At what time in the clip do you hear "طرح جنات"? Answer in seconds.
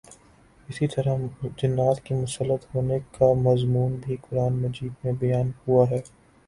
0.87-2.01